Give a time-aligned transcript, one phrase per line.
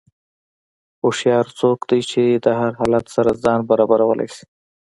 [1.01, 4.45] هوښیار څوک دی چې د هر حالت سره ځان برابرولی شي.